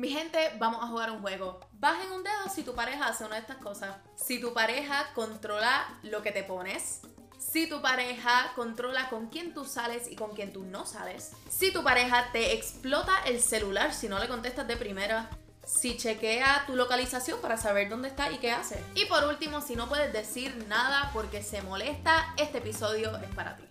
Mi 0.00 0.08
gente, 0.08 0.38
vamos 0.58 0.82
a 0.82 0.86
jugar 0.86 1.10
un 1.10 1.20
juego. 1.20 1.60
Bajen 1.72 2.10
un 2.10 2.22
dedo 2.22 2.48
si 2.50 2.62
tu 2.62 2.74
pareja 2.74 3.08
hace 3.08 3.22
una 3.22 3.34
de 3.34 3.42
estas 3.42 3.58
cosas. 3.58 3.96
Si 4.16 4.40
tu 4.40 4.54
pareja 4.54 5.12
controla 5.12 5.86
lo 6.04 6.22
que 6.22 6.32
te 6.32 6.42
pones. 6.42 7.02
Si 7.38 7.68
tu 7.68 7.82
pareja 7.82 8.50
controla 8.56 9.10
con 9.10 9.28
quién 9.28 9.52
tú 9.52 9.66
sales 9.66 10.10
y 10.10 10.16
con 10.16 10.34
quién 10.34 10.54
tú 10.54 10.64
no 10.64 10.86
sales. 10.86 11.32
Si 11.50 11.70
tu 11.70 11.84
pareja 11.84 12.32
te 12.32 12.54
explota 12.54 13.12
el 13.26 13.42
celular 13.42 13.92
si 13.92 14.08
no 14.08 14.18
le 14.18 14.26
contestas 14.26 14.66
de 14.66 14.78
primera. 14.78 15.28
Si 15.66 15.98
chequea 15.98 16.64
tu 16.66 16.76
localización 16.76 17.38
para 17.42 17.58
saber 17.58 17.90
dónde 17.90 18.08
está 18.08 18.32
y 18.32 18.38
qué 18.38 18.52
hace. 18.52 18.82
Y 18.94 19.04
por 19.04 19.24
último, 19.24 19.60
si 19.60 19.76
no 19.76 19.86
puedes 19.86 20.14
decir 20.14 20.64
nada 20.66 21.10
porque 21.12 21.42
se 21.42 21.60
molesta, 21.60 22.32
este 22.38 22.56
episodio 22.56 23.14
es 23.18 23.28
para 23.34 23.58
ti. 23.58 23.64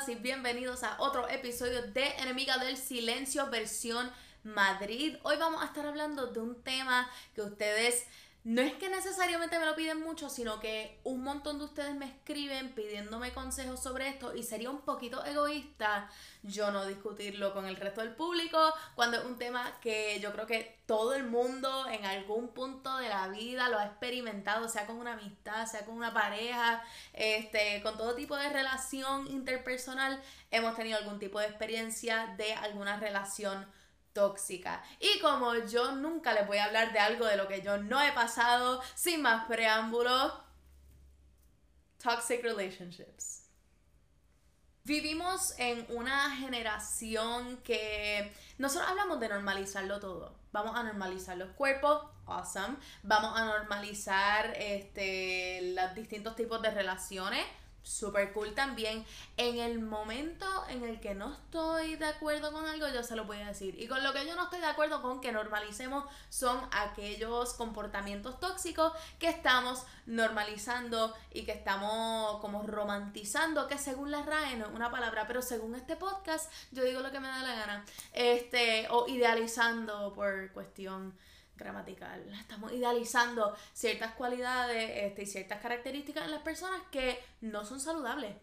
Todas 0.00 0.08
y 0.08 0.14
bienvenidos 0.14 0.82
a 0.82 0.96
otro 1.00 1.28
episodio 1.28 1.82
de 1.82 2.06
Enemiga 2.18 2.58
del 2.58 2.76
Silencio 2.76 3.48
versión 3.50 4.10
Madrid. 4.44 5.16
Hoy 5.24 5.36
vamos 5.36 5.62
a 5.62 5.66
estar 5.66 5.84
hablando 5.84 6.28
de 6.28 6.40
un 6.40 6.62
tema 6.62 7.10
que 7.34 7.42
ustedes 7.42 8.06
no 8.42 8.62
es 8.62 8.72
que 8.74 8.88
necesariamente 8.88 9.58
me 9.58 9.66
lo 9.66 9.76
piden 9.76 10.00
mucho, 10.00 10.30
sino 10.30 10.60
que 10.60 10.98
un 11.04 11.22
montón 11.22 11.58
de 11.58 11.66
ustedes 11.66 11.94
me 11.94 12.06
escriben 12.06 12.74
pidiéndome 12.74 13.32
consejos 13.32 13.82
sobre 13.82 14.08
esto 14.08 14.34
y 14.34 14.42
sería 14.42 14.70
un 14.70 14.80
poquito 14.80 15.22
egoísta 15.26 16.08
yo 16.42 16.70
no 16.70 16.86
discutirlo 16.86 17.52
con 17.52 17.66
el 17.66 17.76
resto 17.76 18.00
del 18.00 18.14
público 18.14 18.58
cuando 18.94 19.18
es 19.18 19.24
un 19.24 19.36
tema 19.36 19.78
que 19.82 20.20
yo 20.20 20.32
creo 20.32 20.46
que 20.46 20.80
todo 20.86 21.14
el 21.14 21.24
mundo 21.24 21.86
en 21.88 22.06
algún 22.06 22.48
punto 22.48 22.96
de 22.96 23.10
la 23.10 23.28
vida 23.28 23.68
lo 23.68 23.78
ha 23.78 23.84
experimentado, 23.84 24.68
sea 24.68 24.86
con 24.86 24.96
una 24.96 25.12
amistad, 25.12 25.66
sea 25.66 25.84
con 25.84 25.94
una 25.94 26.14
pareja, 26.14 26.82
este, 27.12 27.82
con 27.82 27.98
todo 27.98 28.14
tipo 28.14 28.36
de 28.36 28.48
relación 28.48 29.26
interpersonal, 29.28 30.20
hemos 30.50 30.74
tenido 30.76 30.96
algún 30.96 31.18
tipo 31.18 31.38
de 31.38 31.46
experiencia 31.46 32.34
de 32.38 32.54
alguna 32.54 32.96
relación 32.98 33.66
tóxica. 34.12 34.82
Y 34.98 35.18
como 35.20 35.54
yo 35.66 35.92
nunca 35.92 36.32
les 36.32 36.46
voy 36.46 36.58
a 36.58 36.64
hablar 36.64 36.92
de 36.92 36.98
algo 36.98 37.26
de 37.26 37.36
lo 37.36 37.48
que 37.48 37.62
yo 37.62 37.78
no 37.78 38.02
he 38.02 38.12
pasado, 38.12 38.82
sin 38.94 39.22
más 39.22 39.46
preámbulo, 39.46 40.42
toxic 42.02 42.42
relationships. 42.42 43.40
Vivimos 44.84 45.54
en 45.58 45.86
una 45.90 46.34
generación 46.36 47.58
que 47.58 48.32
nosotros 48.58 48.90
hablamos 48.90 49.20
de 49.20 49.28
normalizarlo 49.28 50.00
todo. 50.00 50.34
Vamos 50.52 50.74
a 50.74 50.82
normalizar 50.82 51.36
los 51.36 51.50
cuerpos, 51.50 52.06
awesome. 52.26 52.76
Vamos 53.02 53.38
a 53.38 53.44
normalizar 53.44 54.52
este, 54.56 55.74
los 55.76 55.94
distintos 55.94 56.34
tipos 56.34 56.60
de 56.62 56.70
relaciones, 56.70 57.44
super 57.82 58.32
cool 58.32 58.54
también. 58.54 59.04
En 59.36 59.58
el 59.58 59.80
momento 59.80 60.46
en 60.68 60.84
el 60.84 61.00
que 61.00 61.14
no 61.14 61.32
estoy 61.32 61.96
de 61.96 62.06
acuerdo 62.06 62.52
con 62.52 62.66
algo, 62.66 62.88
yo 62.88 63.02
se 63.02 63.16
lo 63.16 63.24
voy 63.24 63.38
a 63.38 63.48
decir. 63.48 63.80
Y 63.80 63.86
con 63.86 64.02
lo 64.02 64.12
que 64.12 64.26
yo 64.26 64.34
no 64.34 64.44
estoy 64.44 64.60
de 64.60 64.66
acuerdo 64.66 65.02
con 65.02 65.20
que 65.20 65.32
normalicemos 65.32 66.04
son 66.28 66.60
aquellos 66.72 67.54
comportamientos 67.54 68.38
tóxicos 68.40 68.92
que 69.18 69.28
estamos 69.28 69.82
normalizando 70.06 71.14
y 71.32 71.44
que 71.44 71.52
estamos 71.52 72.40
como 72.40 72.62
romantizando, 72.62 73.66
que 73.66 73.78
según 73.78 74.10
la 74.10 74.22
RAE 74.22 74.56
no 74.56 74.66
es 74.66 74.72
una 74.72 74.90
palabra, 74.90 75.26
pero 75.26 75.42
según 75.42 75.74
este 75.74 75.96
podcast, 75.96 76.50
yo 76.72 76.84
digo 76.84 77.00
lo 77.00 77.10
que 77.10 77.20
me 77.20 77.28
da 77.28 77.42
la 77.42 77.54
gana. 77.54 77.84
Este, 78.12 78.86
o 78.90 79.06
idealizando 79.08 80.12
por 80.12 80.52
cuestión 80.52 81.14
gramatical. 81.60 82.28
Estamos 82.32 82.72
idealizando 82.72 83.56
ciertas 83.72 84.14
cualidades 84.14 84.90
este, 85.04 85.22
y 85.22 85.26
ciertas 85.26 85.60
características 85.60 86.24
en 86.24 86.32
las 86.32 86.42
personas 86.42 86.80
que 86.90 87.22
no 87.40 87.64
son 87.64 87.80
saludables. 87.80 88.34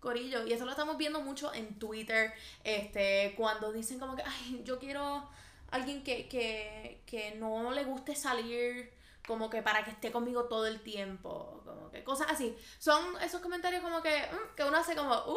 Corillo, 0.00 0.46
y 0.46 0.52
eso 0.52 0.64
lo 0.64 0.70
estamos 0.70 0.96
viendo 0.96 1.20
mucho 1.20 1.52
en 1.52 1.76
Twitter, 1.78 2.32
este, 2.62 3.34
cuando 3.36 3.72
dicen 3.72 3.98
como 3.98 4.14
que, 4.14 4.22
ay, 4.24 4.62
yo 4.64 4.78
quiero 4.78 5.28
alguien 5.72 6.04
que, 6.04 6.28
que, 6.28 7.02
que 7.04 7.34
no 7.34 7.72
le 7.72 7.84
guste 7.84 8.14
salir, 8.14 8.92
como 9.26 9.50
que 9.50 9.60
para 9.60 9.84
que 9.84 9.90
esté 9.90 10.10
conmigo 10.12 10.44
todo 10.44 10.66
el 10.66 10.80
tiempo, 10.80 11.62
como 11.64 11.90
que 11.90 12.04
cosas 12.04 12.28
así. 12.30 12.56
Son 12.78 13.20
esos 13.22 13.40
comentarios 13.40 13.82
como 13.82 14.00
que, 14.00 14.22
mm, 14.22 14.54
que 14.56 14.64
uno 14.64 14.76
hace 14.76 14.94
como, 14.94 15.14
uh, 15.14 15.36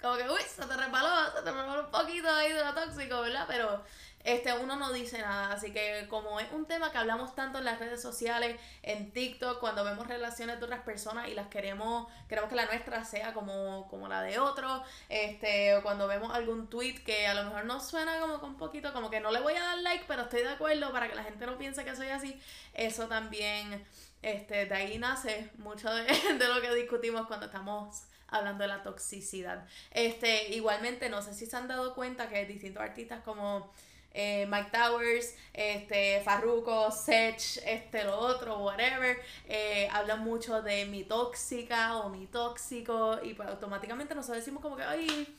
como 0.00 0.16
que, 0.16 0.28
uy, 0.28 0.40
se 0.42 0.64
te 0.64 0.76
resbaló, 0.76 1.32
se 1.36 1.42
te 1.42 1.50
resbaló 1.50 1.84
un 1.84 1.90
poquito 1.90 2.28
ahí 2.30 2.52
de 2.52 2.64
lo 2.64 2.74
tóxico, 2.74 3.20
¿verdad? 3.20 3.46
Pero 3.48 3.82
este, 4.24 4.52
uno 4.52 4.76
no 4.76 4.92
dice 4.92 5.18
nada. 5.20 5.52
Así 5.52 5.72
que 5.72 6.06
como 6.08 6.38
es 6.40 6.50
un 6.52 6.66
tema 6.66 6.90
que 6.92 6.98
hablamos 6.98 7.34
tanto 7.34 7.58
en 7.58 7.64
las 7.64 7.78
redes 7.78 8.02
sociales, 8.02 8.60
en 8.82 9.10
TikTok, 9.10 9.58
cuando 9.58 9.84
vemos 9.84 10.06
relaciones 10.06 10.58
de 10.58 10.64
otras 10.64 10.82
personas 10.82 11.28
y 11.28 11.34
las 11.34 11.48
queremos, 11.48 12.08
queremos 12.28 12.50
que 12.50 12.56
la 12.56 12.66
nuestra 12.66 13.04
sea 13.04 13.32
como, 13.32 13.88
como 13.88 14.08
la 14.08 14.22
de 14.22 14.38
otro, 14.38 14.82
este, 15.08 15.74
o 15.76 15.82
cuando 15.82 16.06
vemos 16.06 16.34
algún 16.34 16.68
tweet 16.68 17.02
que 17.04 17.26
a 17.26 17.34
lo 17.34 17.44
mejor 17.44 17.64
nos 17.64 17.88
suena 17.88 18.20
como 18.20 18.36
un 18.36 18.56
poquito, 18.56 18.92
como 18.92 19.10
que 19.10 19.20
no 19.20 19.30
le 19.30 19.40
voy 19.40 19.54
a 19.54 19.62
dar 19.62 19.78
like, 19.78 20.04
pero 20.06 20.22
estoy 20.22 20.42
de 20.42 20.50
acuerdo 20.50 20.92
para 20.92 21.08
que 21.08 21.14
la 21.14 21.24
gente 21.24 21.46
no 21.46 21.56
piense 21.56 21.84
que 21.84 21.96
soy 21.96 22.08
así, 22.08 22.40
eso 22.74 23.08
también, 23.08 23.86
este, 24.22 24.66
de 24.66 24.74
ahí 24.74 24.98
nace 24.98 25.50
mucho 25.58 25.92
de, 25.94 26.48
lo 26.48 26.60
que 26.60 26.74
discutimos 26.74 27.26
cuando 27.26 27.46
estamos 27.46 28.02
hablando 28.28 28.62
de 28.62 28.68
la 28.68 28.82
toxicidad. 28.82 29.66
Este, 29.90 30.54
igualmente, 30.54 31.08
no 31.08 31.22
sé 31.22 31.34
si 31.34 31.46
se 31.46 31.56
han 31.56 31.68
dado 31.68 31.94
cuenta 31.94 32.28
que 32.28 32.44
distintos 32.46 32.82
artistas 32.82 33.22
como 33.22 33.72
eh, 34.12 34.46
Mike 34.46 34.70
Towers, 34.72 35.34
este, 35.52 36.20
Farruko, 36.22 36.90
Sech, 36.90 37.62
este, 37.64 38.04
lo 38.04 38.18
otro, 38.18 38.58
whatever, 38.58 39.18
eh, 39.46 39.88
hablan 39.92 40.24
mucho 40.24 40.62
de 40.62 40.86
mi 40.86 41.04
tóxica 41.04 41.98
o 41.98 42.08
mi 42.08 42.26
tóxico 42.26 43.18
y 43.22 43.34
pues 43.34 43.48
automáticamente 43.48 44.14
nosotros 44.14 44.38
decimos 44.38 44.62
como 44.62 44.76
que, 44.76 44.82
ay, 44.82 45.34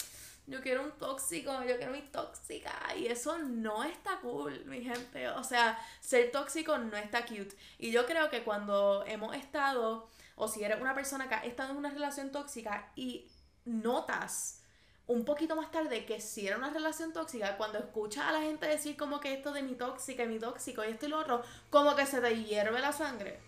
yo 0.50 0.62
quiero 0.62 0.84
un 0.84 0.92
tóxico, 0.92 1.52
yo 1.64 1.78
quiero 1.78 1.92
mi 1.92 2.02
tóxica 2.02 2.74
y 2.98 3.08
eso 3.08 3.38
no 3.38 3.84
está 3.84 4.20
cool, 4.22 4.66
mi 4.66 4.82
gente, 4.82 5.30
o 5.30 5.44
sea, 5.44 5.78
ser 6.00 6.32
tóxico 6.32 6.78
no 6.78 6.98
está 6.98 7.26
cute 7.26 7.56
y 7.78 7.92
yo 7.92 8.06
creo 8.06 8.30
que 8.30 8.44
cuando 8.44 9.04
hemos 9.06 9.36
estado 9.36 10.10
o 10.36 10.48
si 10.48 10.64
eres 10.64 10.82
una 10.82 10.96
persona 10.96 11.30
que 11.30 11.36
ha 11.36 11.46
estado 11.46 11.72
en 11.72 11.78
una 11.78 11.92
relación 11.92 12.32
tóxica 12.32 12.92
y 12.96 13.28
notas 13.66 14.64
un 15.08 15.26
poquito 15.26 15.56
más 15.56 15.72
tarde 15.72 16.06
que 16.06 16.22
si 16.22 16.48
era 16.48 16.58
una 16.58 16.70
relación 16.70 17.14
tóxica, 17.14 17.58
cuando 17.58 17.80
escuchas 17.80 18.26
a 18.26 18.32
la 18.32 18.42
gente 18.42 18.68
decir 18.68 18.96
como 18.96 19.20
que 19.20 19.34
esto 19.34 19.52
de 19.52 19.64
mi 19.64 19.74
tóxica, 19.74 20.24
mi 20.26 20.38
tóxico 20.38 20.84
y 20.84 20.90
esto 20.90 21.08
y 21.08 21.10
lo 21.10 21.20
otro, 21.20 21.44
como 21.72 21.96
que 21.96 22.06
se 22.06 22.22
te 22.22 22.44
hierve 22.44 22.80
la 22.80 22.94
sangre. 22.94 23.40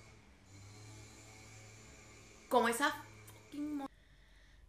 Como 2.50 2.68
esa 2.68 2.90
fucking 3.28 3.86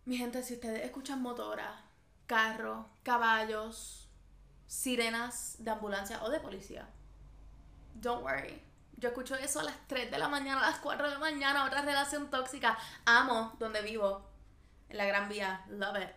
Mi 0.05 0.19
gente, 0.19 0.43
si 0.43 0.55
ustedes 0.55 0.85
escuchan 0.85 1.23
motora, 1.23 1.83
carro, 2.33 2.89
caballos, 3.03 4.09
sirenas 4.67 5.57
de 5.59 5.71
ambulancia 5.71 6.25
o 6.25 6.31
de 6.31 6.41
policía, 6.41 6.89
don't 7.93 8.23
worry. 8.23 8.59
Yo 8.97 9.11
escucho 9.11 9.35
eso 9.35 9.61
a 9.61 9.65
las 9.65 9.77
3 9.87 10.11
de 10.11 10.17
la 10.17 10.29
mañana, 10.29 10.67
a 10.67 10.71
las 10.71 10.79
4 10.79 11.09
de 11.09 11.13
la 11.13 11.19
mañana, 11.19 11.67
otra 11.67 11.83
relación 11.83 12.31
tóxica. 12.31 12.79
Amo 13.05 13.55
donde 13.59 13.83
vivo, 13.83 14.27
en 14.89 14.97
la 14.97 15.05
Gran 15.05 15.29
Vía. 15.29 15.63
Love 15.69 16.05
it. 16.05 16.11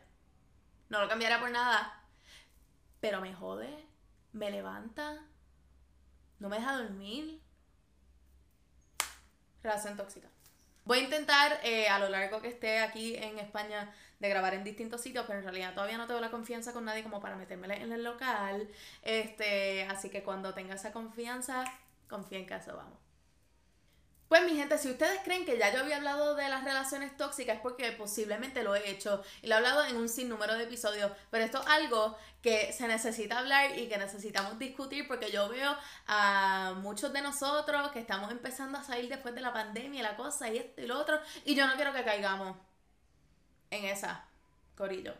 No 0.88 1.02
lo 1.02 1.10
cambiaría 1.10 1.42
por 1.42 1.52
nada. 1.52 2.02
Pero 3.02 3.20
me 3.20 3.34
jode, 3.34 3.86
me 4.32 4.52
levanta, 4.52 5.20
no 6.40 6.48
me 6.48 6.60
deja 6.60 6.78
dormir. 6.78 7.42
Relación 9.62 9.98
tóxica. 9.98 10.30
Voy 10.86 11.00
a 11.00 11.04
intentar 11.04 11.60
eh, 11.64 11.90
a 11.90 12.00
lo 12.00 12.08
largo 12.08 12.42
que 12.42 12.48
esté 12.48 12.80
aquí 12.80 13.18
en 13.18 13.38
España 13.38 13.94
de 14.26 14.30
grabar 14.30 14.54
en 14.54 14.64
distintos 14.64 15.02
sitios, 15.02 15.26
pero 15.28 15.40
en 15.40 15.46
realidad 15.46 15.74
todavía 15.74 15.98
no 15.98 16.08
tengo 16.08 16.20
la 16.20 16.32
confianza 16.32 16.74
con 16.74 16.86
nadie 16.86 17.04
como 17.04 17.20
para 17.22 17.36
meterme 17.36 17.82
en 17.82 17.92
el 17.92 18.04
local. 18.04 18.68
Este, 19.02 19.84
así 19.86 20.10
que 20.10 20.24
cuando 20.24 20.54
tenga 20.54 20.76
esa 20.76 20.92
confianza, 20.92 21.64
confía 22.08 22.40
en 22.40 22.52
eso 22.52 22.76
vamos. 22.76 23.06
Pues 24.28 24.44
mi 24.44 24.58
gente, 24.58 24.78
si 24.80 24.90
ustedes 24.90 25.20
creen 25.24 25.46
que 25.46 25.58
ya 25.58 25.72
yo 25.72 25.82
había 25.82 25.98
hablado 25.98 26.36
de 26.36 26.50
las 26.50 26.64
relaciones 26.64 27.16
tóxicas 27.16 27.58
es 27.58 27.62
porque 27.62 27.92
posiblemente 27.92 28.64
lo 28.64 28.76
he 28.76 28.90
hecho 28.90 29.24
y 29.44 29.48
lo 29.48 29.54
he 29.54 29.58
hablado 29.58 29.86
en 29.86 29.98
un 29.98 30.10
sinnúmero 30.10 30.56
de 30.56 30.64
episodios, 30.64 31.12
pero 31.30 31.46
esto 31.46 31.62
es 31.62 31.68
algo 31.68 32.18
que 32.42 32.74
se 32.74 32.88
necesita 32.88 33.38
hablar 33.38 33.78
y 33.78 33.88
que 33.88 34.00
necesitamos 34.00 34.58
discutir 34.58 35.08
porque 35.08 35.32
yo 35.32 35.48
veo 35.48 35.78
a 36.08 36.74
muchos 36.82 37.14
de 37.14 37.22
nosotros 37.22 37.92
que 37.92 38.00
estamos 38.00 38.32
empezando 38.32 38.80
a 38.80 38.84
salir 38.84 39.10
después 39.10 39.36
de 39.36 39.42
la 39.42 39.54
pandemia 39.54 40.00
y 40.00 40.04
la 40.04 40.16
cosa 40.16 40.50
y 40.50 40.58
esto 40.58 40.82
y 40.82 40.88
lo 40.88 41.00
otro 41.00 41.20
y 41.46 41.54
yo 41.54 41.68
no 41.68 41.76
quiero 41.76 41.94
que 41.94 42.04
caigamos 42.04 42.58
en 43.76 43.86
esa, 43.86 44.26
Corillo 44.76 45.14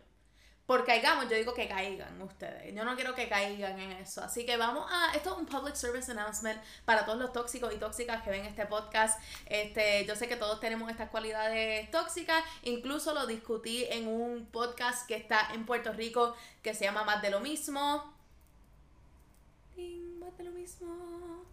por 0.66 0.84
caigamos, 0.84 1.30
yo 1.30 1.36
digo 1.36 1.54
que 1.54 1.68
caigan 1.68 2.20
ustedes. 2.22 2.74
Yo 2.74 2.84
no 2.84 2.96
quiero 2.96 3.14
que 3.14 3.30
caigan 3.30 3.80
en 3.80 3.92
eso. 3.94 4.24
Así 4.24 4.46
que 4.48 4.58
vamos 4.58 4.90
a. 4.92 5.16
Esto 5.16 5.34
es 5.34 5.38
un 5.38 5.46
public 5.46 5.76
service 5.76 6.12
announcement 6.12 6.60
para 6.86 7.06
todos 7.06 7.20
los 7.20 7.32
tóxicos 7.32 7.72
y 7.74 7.78
tóxicas 7.78 8.24
que 8.24 8.32
ven 8.32 8.46
este 8.46 8.66
podcast. 8.66 9.20
Este, 9.46 10.06
yo 10.06 10.16
sé 10.16 10.28
que 10.28 10.38
todos 10.38 10.60
tenemos 10.60 10.90
estas 10.90 11.10
cualidades 11.10 11.90
tóxicas. 11.92 12.44
Incluso 12.64 13.14
lo 13.14 13.28
discutí 13.28 13.86
en 13.86 14.08
un 14.08 14.48
podcast 14.48 15.08
que 15.08 15.16
está 15.16 15.54
en 15.54 15.68
Puerto 15.68 15.94
Rico 15.94 16.36
que 16.64 16.74
se 16.74 16.86
llama 16.86 17.04
Más 17.04 17.22
de 17.22 17.30
lo 17.30 17.42
mismo. 17.42 18.12
Más 20.20 20.36
de 20.36 20.44
lo 20.46 20.52
mismo. 20.52 21.46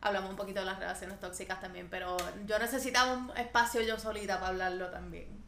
Hablamos 0.00 0.30
un 0.30 0.36
poquito 0.36 0.60
de 0.60 0.66
las 0.66 0.78
relaciones 0.78 1.18
tóxicas 1.18 1.60
también, 1.60 1.90
pero 1.90 2.16
yo 2.46 2.58
necesitaba 2.58 3.14
un 3.14 3.36
espacio 3.36 3.82
yo 3.82 3.98
solita 3.98 4.36
para 4.36 4.50
hablarlo 4.50 4.90
también. 4.90 5.39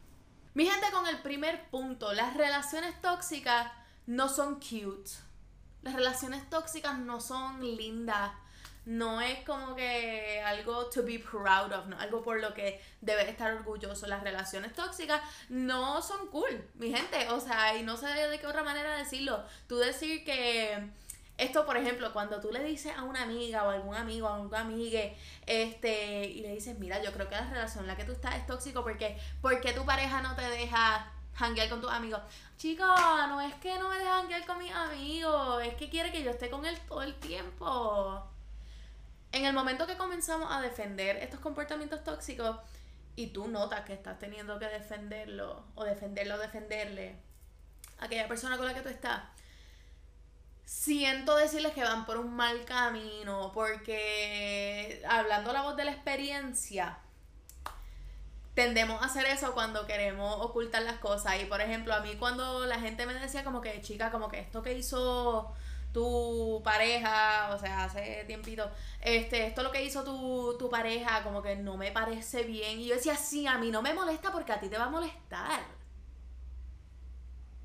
Mi 0.53 0.67
gente, 0.67 0.91
con 0.91 1.07
el 1.07 1.19
primer 1.19 1.69
punto, 1.69 2.13
las 2.13 2.35
relaciones 2.35 3.01
tóxicas 3.01 3.71
no 4.05 4.29
son 4.29 4.55
cute. 4.55 5.09
Las 5.81 5.95
relaciones 5.95 6.47
tóxicas 6.49 6.99
no 6.99 7.19
son 7.19 7.59
lindas. 7.75 8.31
No 8.85 9.21
es 9.21 9.39
como 9.45 9.75
que 9.75 10.43
algo 10.45 10.87
to 10.87 11.03
be 11.03 11.17
proud 11.17 11.71
of, 11.71 11.87
no, 11.87 11.97
algo 11.97 12.21
por 12.21 12.39
lo 12.41 12.53
que 12.53 12.81
debes 13.01 13.29
estar 13.29 13.53
orgulloso. 13.53 14.05
Las 14.07 14.23
relaciones 14.23 14.73
tóxicas 14.73 15.21
no 15.49 16.01
son 16.01 16.27
cool, 16.27 16.69
mi 16.75 16.93
gente. 16.93 17.29
O 17.29 17.39
sea, 17.39 17.75
y 17.75 17.83
no 17.83 17.97
sé 17.97 18.07
de 18.07 18.39
qué 18.39 18.45
otra 18.45 18.63
manera 18.63 18.95
decirlo. 18.95 19.43
Tú 19.67 19.77
decir 19.77 20.23
que 20.23 20.91
esto, 21.37 21.65
por 21.65 21.77
ejemplo, 21.77 22.13
cuando 22.13 22.39
tú 22.39 22.51
le 22.51 22.63
dices 22.63 22.93
a 22.95 23.03
una 23.03 23.23
amiga 23.23 23.63
o 23.63 23.69
a 23.69 23.73
algún 23.73 23.95
amigo, 23.95 24.27
a 24.27 24.35
algún 24.35 24.55
amigue, 24.55 25.17
este, 25.45 26.25
y 26.25 26.41
le 26.41 26.53
dices, 26.53 26.77
mira, 26.77 27.01
yo 27.01 27.11
creo 27.11 27.27
que 27.27 27.35
la 27.35 27.49
relación 27.49 27.83
en 27.83 27.87
la 27.87 27.97
que 27.97 28.03
tú 28.03 28.11
estás 28.11 28.35
es 28.35 28.45
tóxico 28.45 28.83
porque, 28.83 29.17
porque 29.41 29.73
tu 29.73 29.85
pareja 29.85 30.21
no 30.21 30.35
te 30.35 30.43
deja 30.43 31.11
hanguear 31.35 31.69
con 31.69 31.81
tus 31.81 31.91
amigos. 31.91 32.21
Chico, 32.57 32.85
no 32.85 33.41
es 33.41 33.53
que 33.55 33.77
no 33.79 33.89
me 33.89 33.97
deja 33.97 34.19
hanguear 34.19 34.45
con 34.45 34.59
mis 34.59 34.71
amigos, 34.71 35.63
es 35.63 35.73
que 35.75 35.89
quiere 35.89 36.11
que 36.11 36.23
yo 36.23 36.31
esté 36.31 36.49
con 36.49 36.65
él 36.65 36.77
todo 36.87 37.01
el 37.01 37.15
tiempo. 37.15 38.23
En 39.31 39.45
el 39.45 39.53
momento 39.53 39.87
que 39.87 39.97
comenzamos 39.97 40.51
a 40.51 40.61
defender 40.61 41.17
estos 41.17 41.39
comportamientos 41.39 42.03
tóxicos 42.03 42.57
y 43.15 43.27
tú 43.27 43.47
notas 43.47 43.81
que 43.81 43.93
estás 43.93 44.19
teniendo 44.19 44.59
que 44.59 44.67
defenderlo 44.67 45.63
o 45.73 45.83
defenderlo 45.83 46.35
o 46.35 46.37
defenderle 46.37 47.15
a 47.99 48.05
aquella 48.05 48.27
persona 48.27 48.57
con 48.57 48.67
la 48.67 48.75
que 48.75 48.81
tú 48.81 48.89
estás, 48.89 49.23
siento 50.65 51.35
decirles 51.35 51.73
que 51.73 51.83
van 51.83 52.05
por 52.05 52.17
un 52.17 52.35
mal 52.35 52.65
camino, 52.65 53.51
porque 53.53 55.01
hablando 55.07 55.53
la 55.53 55.61
voz 55.63 55.75
de 55.75 55.85
la 55.85 55.91
experiencia, 55.91 56.97
tendemos 58.53 59.01
a 59.01 59.05
hacer 59.05 59.25
eso 59.25 59.53
cuando 59.53 59.87
queremos 59.87 60.35
ocultar 60.41 60.83
las 60.83 60.99
cosas. 60.99 61.41
Y 61.41 61.45
por 61.45 61.61
ejemplo, 61.61 61.93
a 61.93 62.01
mí 62.01 62.15
cuando 62.17 62.65
la 62.65 62.79
gente 62.79 63.05
me 63.05 63.13
decía 63.13 63.43
como 63.43 63.61
que, 63.61 63.81
chica, 63.81 64.11
como 64.11 64.29
que 64.29 64.39
esto 64.39 64.61
que 64.61 64.73
hizo 64.73 65.53
tu 65.93 66.61
pareja, 66.63 67.51
o 67.53 67.59
sea, 67.59 67.85
hace 67.85 68.23
tiempito, 68.25 68.69
este, 69.01 69.45
esto 69.47 69.61
lo 69.63 69.71
que 69.71 69.83
hizo 69.83 70.03
tu, 70.03 70.57
tu 70.57 70.69
pareja, 70.69 71.23
como 71.23 71.41
que 71.43 71.55
no 71.55 71.77
me 71.77 71.91
parece 71.91 72.43
bien. 72.43 72.79
Y 72.79 72.87
yo 72.87 72.95
decía, 72.95 73.15
sí, 73.15 73.47
a 73.47 73.57
mí 73.57 73.71
no 73.71 73.81
me 73.81 73.93
molesta 73.93 74.31
porque 74.31 74.53
a 74.53 74.59
ti 74.59 74.69
te 74.69 74.77
va 74.77 74.85
a 74.85 74.89
molestar 74.89 75.82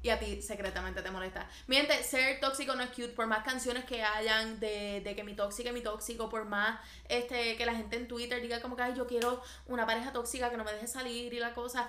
y 0.09 0.11
a 0.11 0.19
ti 0.19 0.41
secretamente 0.41 1.03
te 1.03 1.11
molesta. 1.11 1.47
Miente, 1.67 2.03
ser 2.03 2.41
tóxico 2.41 2.75
no 2.75 2.83
es 2.83 2.91
cute, 2.91 3.11
por 3.11 3.27
más 3.27 3.45
canciones 3.45 3.85
que 3.85 4.03
hayan 4.03 4.59
de, 4.59 5.13
que 5.15 5.23
mi 5.23 5.35
tóxica 5.35 5.69
es 5.69 5.75
mi 5.75 5.83
tóxico, 5.83 6.31
por 6.31 6.47
más 6.47 6.81
este 7.09 7.57
que 7.57 7.67
la 7.67 7.75
gente 7.75 7.97
en 7.97 8.09
Twitter 8.09 8.41
diga 8.41 8.61
como 8.63 8.75
que 8.75 8.83
Ay, 8.83 8.95
yo 8.97 9.07
quiero 9.07 9.43
una 9.67 9.85
pareja 9.85 10.13
tóxica 10.13 10.51
que 10.51 10.57
no 10.57 10.65
me 10.65 10.73
deje 10.73 10.87
salir 10.87 11.33
y 11.35 11.39
la 11.39 11.53
cosa. 11.53 11.89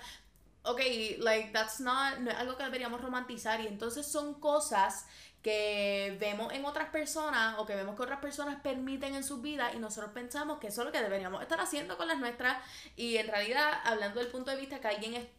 Ok, 0.63 0.81
like, 1.19 1.51
that's 1.53 1.79
not, 1.79 2.19
no 2.19 2.29
es 2.29 2.35
algo 2.35 2.57
que 2.57 2.63
deberíamos 2.63 2.99
romantizar 3.01 3.61
y 3.61 3.67
entonces 3.67 4.05
son 4.05 4.41
cosas 4.41 5.05
que 5.41 6.17
vemos 6.19 6.51
en 6.51 6.65
otras 6.65 6.89
personas 6.89 7.55
o 7.57 7.65
que 7.65 7.73
vemos 7.73 7.95
que 7.95 8.01
otras 8.01 8.19
personas 8.19 8.59
permiten 8.61 9.15
en 9.15 9.23
sus 9.23 9.41
vidas 9.41 9.73
y 9.73 9.79
nosotros 9.79 10.11
pensamos 10.11 10.59
que 10.59 10.67
eso 10.67 10.81
es 10.81 10.87
lo 10.87 10.91
que 10.91 11.01
deberíamos 11.01 11.41
estar 11.41 11.61
haciendo 11.61 11.95
con 11.95 12.09
las 12.09 12.19
nuestras 12.19 12.57
y 12.97 13.15
en 13.15 13.27
realidad 13.29 13.71
hablando 13.85 14.19
del 14.19 14.27
punto 14.27 14.51
de 14.51 14.57
vista 14.57 14.81
que 14.81 14.89
alguien 14.89 15.13
es 15.13 15.38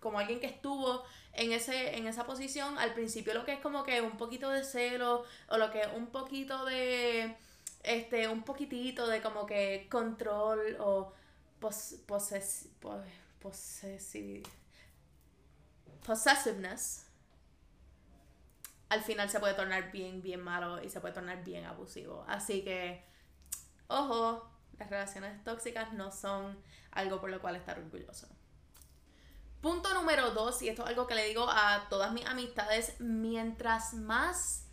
como 0.00 0.18
alguien 0.18 0.40
que 0.40 0.46
estuvo 0.46 1.04
en, 1.32 1.52
ese, 1.52 1.96
en 1.96 2.06
esa 2.06 2.24
posición, 2.26 2.78
al 2.78 2.94
principio 2.94 3.34
lo 3.34 3.44
que 3.44 3.54
es 3.54 3.60
como 3.60 3.84
que 3.84 4.00
un 4.00 4.16
poquito 4.16 4.50
de 4.50 4.64
celo 4.64 5.24
o 5.48 5.58
lo 5.58 5.70
que 5.70 5.80
es 5.80 5.88
un 5.94 6.08
poquito 6.08 6.64
de, 6.64 7.36
este, 7.82 8.28
un 8.28 8.42
poquitito 8.42 9.06
de 9.06 9.20
como 9.22 9.46
que 9.46 9.88
control 9.90 10.76
o 10.80 11.12
pos, 11.58 11.96
poses, 12.06 12.68
possessiveness, 16.02 17.06
al 18.88 19.00
final 19.00 19.30
se 19.30 19.40
puede 19.40 19.54
tornar 19.54 19.90
bien, 19.90 20.20
bien 20.22 20.40
malo 20.40 20.82
y 20.82 20.90
se 20.90 21.00
puede 21.00 21.14
tornar 21.14 21.42
bien 21.42 21.64
abusivo. 21.64 22.24
Así 22.28 22.62
que, 22.62 23.02
ojo, 23.88 24.50
las 24.78 24.90
relaciones 24.90 25.42
tóxicas 25.44 25.92
no 25.94 26.12
son 26.12 26.58
algo 26.90 27.20
por 27.20 27.30
lo 27.30 27.40
cual 27.40 27.56
estar 27.56 27.78
orgulloso. 27.78 28.28
Punto 29.62 29.94
número 29.94 30.32
dos, 30.32 30.60
y 30.60 30.68
esto 30.68 30.82
es 30.82 30.88
algo 30.88 31.06
que 31.06 31.14
le 31.14 31.24
digo 31.24 31.48
a 31.48 31.86
todas 31.88 32.12
mis 32.12 32.26
amistades, 32.26 32.96
mientras 32.98 33.94
más 33.94 34.66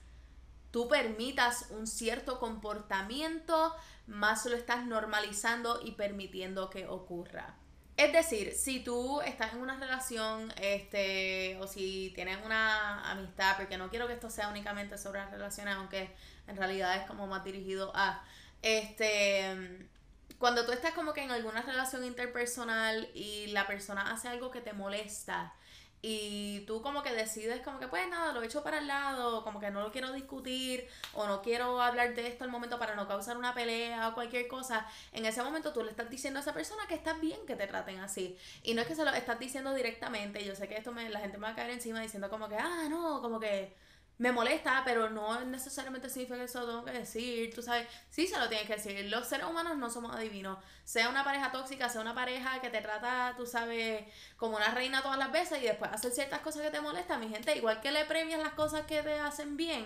tú 0.71 0.87
permitas 0.87 1.67
un 1.69 1.85
cierto 1.85 2.39
comportamiento, 2.39 3.75
más 4.07 4.47
lo 4.47 4.55
estás 4.55 4.87
normalizando 4.87 5.79
y 5.83 5.91
permitiendo 5.91 6.71
que 6.71 6.87
ocurra. 6.87 7.55
Es 7.97 8.11
decir, 8.13 8.53
si 8.53 8.79
tú 8.79 9.21
estás 9.21 9.53
en 9.53 9.59
una 9.59 9.77
relación, 9.77 10.51
este, 10.59 11.59
o 11.61 11.67
si 11.67 12.11
tienes 12.15 12.43
una 12.43 13.11
amistad, 13.11 13.57
porque 13.57 13.77
no 13.77 13.91
quiero 13.91 14.07
que 14.07 14.13
esto 14.13 14.31
sea 14.31 14.47
únicamente 14.47 14.97
sobre 14.97 15.19
las 15.19 15.29
relaciones, 15.29 15.75
aunque 15.75 16.09
en 16.47 16.57
realidad 16.57 16.97
es 16.97 17.05
como 17.05 17.27
más 17.27 17.43
dirigido 17.43 17.91
a, 17.93 18.23
este, 18.63 19.87
cuando 20.37 20.65
tú 20.65 20.71
estás 20.71 20.93
como 20.93 21.13
que 21.13 21.23
en 21.23 21.31
alguna 21.31 21.61
relación 21.61 22.03
interpersonal 22.05 23.09
y 23.13 23.47
la 23.47 23.67
persona 23.67 24.11
hace 24.11 24.27
algo 24.27 24.51
que 24.51 24.61
te 24.61 24.73
molesta 24.73 25.53
y 26.01 26.61
tú 26.61 26.81
como 26.81 27.03
que 27.03 27.13
decides 27.13 27.61
como 27.61 27.79
que 27.79 27.87
pues 27.87 28.07
nada, 28.07 28.31
lo 28.31 28.41
echo 28.41 28.63
para 28.63 28.77
el 28.77 28.87
lado, 28.87 29.43
como 29.43 29.59
que 29.59 29.69
no 29.69 29.81
lo 29.81 29.91
quiero 29.91 30.13
discutir 30.13 30.87
o 31.13 31.27
no 31.27 31.41
quiero 31.41 31.81
hablar 31.81 32.15
de 32.15 32.27
esto 32.27 32.45
al 32.45 32.49
momento 32.49 32.79
para 32.79 32.95
no 32.95 33.07
causar 33.07 33.37
una 33.37 33.53
pelea 33.53 34.07
o 34.07 34.13
cualquier 34.13 34.47
cosa, 34.47 34.87
en 35.11 35.25
ese 35.25 35.43
momento 35.43 35.73
tú 35.73 35.83
le 35.83 35.91
estás 35.91 36.09
diciendo 36.09 36.39
a 36.39 36.41
esa 36.41 36.53
persona 36.53 36.87
que 36.87 36.95
está 36.95 37.13
bien 37.13 37.45
que 37.45 37.55
te 37.55 37.67
traten 37.67 37.99
así. 37.99 38.37
Y 38.63 38.73
no 38.75 38.81
es 38.81 38.87
que 38.87 38.95
se 38.95 39.03
lo 39.03 39.11
estás 39.11 39.39
diciendo 39.39 39.73
directamente, 39.73 40.43
yo 40.45 40.55
sé 40.55 40.69
que 40.69 40.77
esto 40.77 40.93
me, 40.93 41.09
la 41.09 41.19
gente 41.19 41.37
me 41.37 41.47
va 41.47 41.53
a 41.53 41.55
caer 41.55 41.71
encima 41.71 41.99
diciendo 41.99 42.29
como 42.29 42.47
que, 42.47 42.55
ah, 42.55 42.87
no, 42.89 43.21
como 43.21 43.39
que 43.39 43.73
me 44.19 44.33
molesta, 44.33 44.81
pero 44.83 45.09
no 45.09 45.39
necesariamente 45.45 46.09
significa 46.09 46.37
que 46.37 46.43
eso 46.43 46.65
tengo 46.65 46.83
que 46.83 46.91
decir, 46.91 47.53
tú 47.55 47.61
sabes, 47.61 47.87
sí 48.09 48.27
se 48.27 48.37
lo 48.37 48.49
tienes 48.49 48.67
que 48.67 48.75
decir, 48.75 49.05
los 49.05 49.25
seres 49.25 49.47
humanos 49.47 49.77
no 49.77 49.89
somos 49.89 50.13
adivinos, 50.13 50.57
sea 50.83 51.07
una 51.07 51.23
pareja 51.23 51.53
tóxica, 51.53 51.87
sea 51.87 52.01
una 52.01 52.13
pareja 52.13 52.59
que 52.59 52.69
te 52.69 52.81
trata, 52.81 53.33
tú 53.37 53.45
sabes, 53.45 54.03
como 54.35 54.57
una 54.57 54.71
reina 54.71 55.01
todas 55.01 55.17
las 55.17 55.31
veces 55.31 55.63
y 55.63 55.67
después 55.67 55.89
hacer 55.93 56.11
ciertas 56.11 56.41
cosas 56.41 56.63
que 56.63 56.69
te 56.69 56.81
molestan, 56.81 57.21
mi 57.21 57.29
gente, 57.29 57.55
igual 57.55 57.79
que 57.79 57.91
le 57.91 58.03
premias 58.03 58.41
las 58.41 58.53
cosas 58.53 58.85
que 58.85 59.01
te 59.01 59.17
hacen 59.19 59.55
bien, 59.55 59.85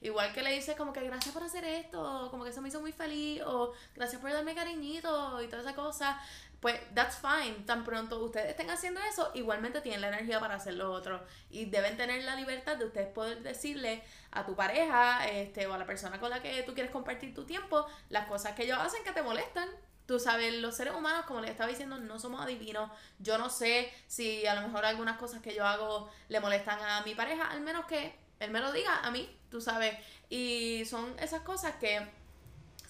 igual 0.00 0.32
que 0.32 0.42
le 0.42 0.52
dices 0.52 0.76
como 0.76 0.94
que 0.94 1.02
gracias 1.02 1.34
por 1.34 1.42
hacer 1.42 1.64
esto, 1.66 2.28
como 2.30 2.44
que 2.44 2.50
eso 2.50 2.62
me 2.62 2.70
hizo 2.70 2.80
muy 2.80 2.92
feliz, 2.92 3.42
o 3.42 3.74
gracias 3.94 4.18
por 4.22 4.32
darme 4.32 4.54
cariñito 4.54 5.42
y 5.42 5.48
toda 5.48 5.60
esa 5.60 5.74
cosa, 5.74 6.18
pues 6.64 6.80
that's 6.94 7.18
fine. 7.18 7.56
Tan 7.66 7.84
pronto 7.84 8.24
ustedes 8.24 8.48
estén 8.48 8.70
haciendo 8.70 8.98
eso, 9.02 9.30
igualmente 9.34 9.82
tienen 9.82 10.00
la 10.00 10.08
energía 10.08 10.40
para 10.40 10.54
hacer 10.54 10.72
lo 10.72 10.90
otro. 10.90 11.22
Y 11.50 11.66
deben 11.66 11.98
tener 11.98 12.24
la 12.24 12.36
libertad 12.36 12.78
de 12.78 12.86
ustedes 12.86 13.08
poder 13.08 13.42
decirle 13.42 14.02
a 14.30 14.46
tu 14.46 14.56
pareja 14.56 15.28
este, 15.28 15.66
o 15.66 15.74
a 15.74 15.76
la 15.76 15.84
persona 15.84 16.18
con 16.18 16.30
la 16.30 16.40
que 16.40 16.62
tú 16.62 16.72
quieres 16.72 16.90
compartir 16.90 17.34
tu 17.34 17.44
tiempo 17.44 17.86
las 18.08 18.28
cosas 18.28 18.54
que 18.54 18.62
ellos 18.62 18.78
hacen 18.78 19.04
que 19.04 19.12
te 19.12 19.20
molestan. 19.20 19.68
Tú 20.06 20.18
sabes, 20.18 20.54
los 20.54 20.74
seres 20.74 20.94
humanos, 20.94 21.26
como 21.26 21.42
les 21.42 21.50
estaba 21.50 21.68
diciendo, 21.68 21.98
no 21.98 22.18
somos 22.18 22.40
adivinos. 22.40 22.90
Yo 23.18 23.36
no 23.36 23.50
sé 23.50 23.92
si 24.06 24.46
a 24.46 24.54
lo 24.54 24.62
mejor 24.62 24.86
algunas 24.86 25.18
cosas 25.18 25.42
que 25.42 25.54
yo 25.54 25.66
hago 25.66 26.10
le 26.30 26.40
molestan 26.40 26.80
a 26.80 27.02
mi 27.02 27.14
pareja, 27.14 27.44
al 27.44 27.60
menos 27.60 27.84
que 27.84 28.18
él 28.40 28.50
me 28.50 28.60
lo 28.60 28.72
diga 28.72 29.00
a 29.00 29.10
mí, 29.10 29.28
tú 29.50 29.60
sabes. 29.60 29.98
Y 30.30 30.86
son 30.86 31.14
esas 31.18 31.42
cosas 31.42 31.74
que 31.74 32.08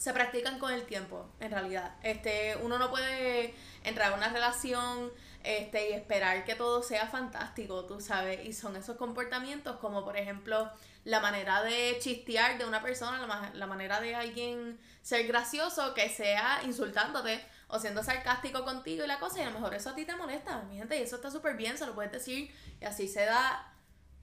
se 0.04 0.12
practican 0.12 0.58
con 0.58 0.70
el 0.70 0.84
tiempo, 0.84 1.30
en 1.40 1.50
realidad. 1.50 1.96
Este, 2.02 2.58
uno 2.60 2.78
no 2.78 2.90
puede 2.90 3.54
entrar 3.84 4.12
a 4.12 4.14
una 4.14 4.28
relación 4.28 5.10
este, 5.42 5.88
y 5.88 5.92
esperar 5.94 6.44
que 6.44 6.54
todo 6.54 6.82
sea 6.82 7.06
fantástico, 7.06 7.86
tú 7.86 8.02
sabes. 8.02 8.44
Y 8.44 8.52
son 8.52 8.76
esos 8.76 8.98
comportamientos 8.98 9.78
como, 9.78 10.04
por 10.04 10.18
ejemplo, 10.18 10.70
la 11.04 11.20
manera 11.20 11.62
de 11.62 11.96
chistear 12.00 12.58
de 12.58 12.66
una 12.66 12.82
persona, 12.82 13.26
la, 13.26 13.50
la 13.54 13.66
manera 13.66 13.98
de 14.02 14.14
alguien 14.14 14.78
ser 15.00 15.26
gracioso 15.26 15.94
que 15.94 16.10
sea 16.10 16.60
insultándote 16.66 17.42
o 17.68 17.78
siendo 17.78 18.04
sarcástico 18.04 18.62
contigo 18.62 19.04
y 19.04 19.06
la 19.06 19.18
cosa, 19.18 19.38
y 19.38 19.44
a 19.44 19.46
lo 19.46 19.52
mejor 19.52 19.72
eso 19.72 19.88
a 19.88 19.94
ti 19.94 20.04
te 20.04 20.14
molesta, 20.16 20.64
mi 20.64 20.76
gente, 20.76 20.98
y 20.98 21.02
eso 21.04 21.16
está 21.16 21.30
súper 21.30 21.56
bien, 21.56 21.78
se 21.78 21.86
lo 21.86 21.94
puedes 21.94 22.12
decir, 22.12 22.54
y 22.78 22.84
así 22.84 23.08
se 23.08 23.24
da 23.24 23.72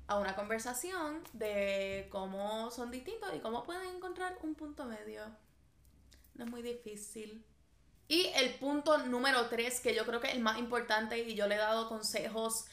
a 0.05 0.19
una 0.19 0.35
conversación 0.35 1.23
de 1.33 2.07
cómo 2.11 2.69
son 2.69 2.91
distintos 2.91 3.33
y 3.33 3.39
cómo 3.39 3.63
pueden 3.63 3.95
encontrar 3.95 4.38
un 4.43 4.53
punto 4.53 4.85
medio. 4.85 5.23
No 6.35 6.45
es 6.45 6.51
muy 6.51 6.61
difícil. 6.61 7.45
Y 8.07 8.27
el 8.35 8.55
punto 8.55 8.97
número 8.97 9.47
tres, 9.47 9.79
que 9.79 9.95
yo 9.95 10.05
creo 10.05 10.19
que 10.19 10.27
es 10.27 10.33
el 10.33 10.41
más 10.41 10.59
importante 10.59 11.19
y 11.19 11.35
yo 11.35 11.47
le 11.47 11.55
he 11.55 11.59
dado 11.59 11.88
consejos 11.88 12.65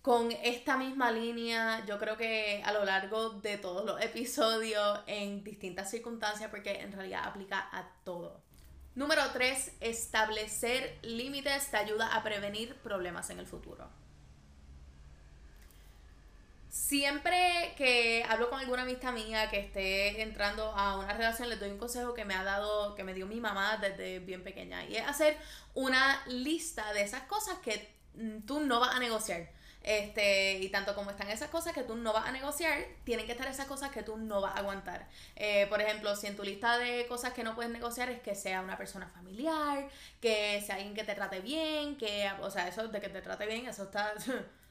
con 0.00 0.32
esta 0.32 0.76
misma 0.76 1.12
línea, 1.12 1.84
yo 1.86 1.98
creo 1.98 2.16
que 2.16 2.60
a 2.64 2.72
lo 2.72 2.84
largo 2.84 3.30
de 3.30 3.56
todos 3.56 3.84
los 3.84 4.00
episodios, 4.00 5.00
en 5.06 5.44
distintas 5.44 5.90
circunstancias, 5.90 6.50
porque 6.50 6.80
en 6.80 6.92
realidad 6.92 7.22
aplica 7.24 7.68
a 7.70 7.88
todo. 8.04 8.42
Número 8.94 9.22
tres, 9.32 9.72
establecer 9.80 10.98
límites 11.02 11.70
te 11.70 11.76
ayuda 11.76 12.14
a 12.16 12.22
prevenir 12.22 12.74
problemas 12.76 13.30
en 13.30 13.38
el 13.38 13.46
futuro. 13.46 13.88
Siempre 16.92 17.72
que 17.78 18.22
hablo 18.28 18.50
con 18.50 18.60
alguna 18.60 18.82
amistad 18.82 19.14
mía 19.14 19.48
que 19.48 19.58
esté 19.58 20.20
entrando 20.20 20.72
a 20.76 20.98
una 20.98 21.14
relación, 21.14 21.48
les 21.48 21.58
doy 21.58 21.70
un 21.70 21.78
consejo 21.78 22.12
que 22.12 22.26
me 22.26 22.34
ha 22.34 22.44
dado, 22.44 22.94
que 22.94 23.02
me 23.02 23.14
dio 23.14 23.26
mi 23.26 23.40
mamá 23.40 23.78
desde 23.78 24.18
bien 24.18 24.44
pequeña. 24.44 24.84
Y 24.84 24.96
es 24.96 25.08
hacer 25.08 25.38
una 25.72 26.22
lista 26.26 26.92
de 26.92 27.00
esas 27.00 27.22
cosas 27.22 27.56
que 27.60 27.90
mm, 28.12 28.40
tú 28.40 28.60
no 28.60 28.78
vas 28.78 28.94
a 28.94 28.98
negociar. 28.98 29.48
Este, 29.82 30.58
y 30.58 30.68
tanto 30.68 30.94
como 30.94 31.10
están 31.10 31.30
esas 31.30 31.48
cosas 31.48 31.72
que 31.72 31.82
tú 31.82 31.96
no 31.96 32.12
vas 32.12 32.26
a 32.26 32.30
negociar, 32.30 32.84
tienen 33.04 33.24
que 33.24 33.32
estar 33.32 33.48
esas 33.48 33.64
cosas 33.64 33.90
que 33.90 34.02
tú 34.02 34.18
no 34.18 34.42
vas 34.42 34.54
a 34.54 34.58
aguantar. 34.58 35.08
Eh, 35.34 35.66
por 35.68 35.80
ejemplo, 35.80 36.14
si 36.14 36.26
en 36.26 36.36
tu 36.36 36.42
lista 36.42 36.76
de 36.76 37.06
cosas 37.06 37.32
que 37.32 37.42
no 37.42 37.54
puedes 37.54 37.72
negociar 37.72 38.10
es 38.10 38.20
que 38.20 38.34
sea 38.34 38.60
una 38.60 38.76
persona 38.76 39.08
familiar, 39.08 39.88
que 40.20 40.60
sea 40.60 40.74
alguien 40.74 40.92
que 40.92 41.04
te 41.04 41.14
trate 41.14 41.40
bien, 41.40 41.96
que, 41.96 42.30
o 42.42 42.50
sea, 42.50 42.68
eso 42.68 42.86
de 42.86 43.00
que 43.00 43.08
te 43.08 43.22
trate 43.22 43.46
bien, 43.46 43.64
eso 43.66 43.84
está 43.84 44.12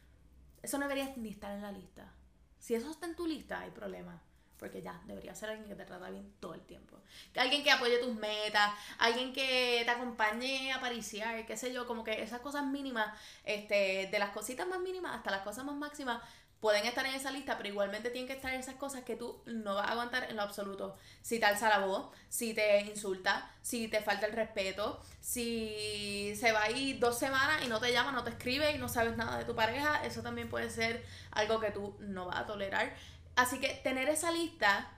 Eso 0.62 0.78
no 0.78 0.88
debería 0.88 1.14
ni 1.18 1.30
estar 1.30 1.52
en 1.52 1.62
la 1.62 1.72
lista. 1.72 2.12
Si 2.60 2.76
eso 2.76 2.92
está 2.92 3.08
en 3.08 3.16
tu 3.16 3.26
lista, 3.26 3.60
hay 3.60 3.72
problema. 3.72 4.22
Porque 4.58 4.84
ya, 4.84 5.02
debería 5.08 5.34
ser 5.34 5.50
alguien 5.50 5.68
que 5.68 5.76
te 5.76 5.86
trata 5.86 6.12
bien 6.12 6.36
todo 6.40 6.54
el 6.54 6.62
tiempo. 6.62 7.00
Alguien 7.36 7.64
que 7.64 7.72
apoye 7.72 7.98
tus 7.98 8.14
metas, 8.14 8.72
alguien 9.00 9.34
que 9.34 9.82
te 9.84 9.90
acompañe 9.90 10.72
a 10.72 10.80
pariciar, 10.80 11.48
qué 11.48 11.58
sé 11.58 11.74
yo, 11.74 11.88
como 11.88 12.04
que 12.04 12.22
esas 12.22 12.42
cosas 12.42 12.68
mínimas, 12.68 13.12
este, 13.44 14.08
de 14.12 14.20
las 14.20 14.30
cositas 14.30 14.68
más 14.68 14.80
mínimas 14.80 15.16
hasta 15.16 15.32
las 15.32 15.42
cosas 15.42 15.66
más 15.66 15.76
máximas, 15.76 16.22
pueden 16.62 16.86
estar 16.86 17.06
en 17.08 17.16
esa 17.16 17.32
lista, 17.32 17.58
pero 17.58 17.70
igualmente 17.70 18.12
tienen 18.12 18.28
que 18.28 18.36
estar 18.36 18.54
esas 18.54 18.76
cosas 18.76 19.04
que 19.04 19.16
tú 19.16 19.42
no 19.48 19.76
vas 19.76 19.88
a 19.88 19.92
aguantar 19.92 20.30
en 20.30 20.36
lo 20.36 20.44
absoluto. 20.44 20.96
Si 21.22 21.40
te 21.40 21.46
alza 21.46 21.70
la 21.70 21.80
voz, 21.80 22.12
si 22.30 22.54
te 22.54 22.82
insulta, 22.82 23.52
si 23.64 23.88
te 23.88 24.02
falta 24.02 24.28
el 24.28 24.34
respeto, 24.34 25.02
si 25.20 26.34
se 26.40 26.52
va 26.52 26.64
ahí 26.64 26.94
dos 26.94 27.18
semanas 27.18 27.66
y 27.66 27.68
no 27.68 27.80
te 27.80 27.92
llama, 27.92 28.12
no 28.12 28.24
te 28.24 28.30
escribe 28.30 28.72
y 28.72 28.78
no 28.78 28.88
sabes 28.88 29.18
nada 29.18 29.40
de 29.40 29.46
tu 29.46 29.56
pareja, 29.56 30.06
eso 30.06 30.22
también 30.22 30.50
puede 30.50 30.70
ser 30.70 31.04
algo 31.32 31.60
que 31.60 31.72
tú 31.72 31.98
no 32.00 32.28
vas 32.28 32.38
a 32.38 32.46
tolerar. 32.46 32.96
Así 33.36 33.60
que 33.60 33.70
tener 33.84 34.08
esa 34.08 34.32
lista 34.32 34.92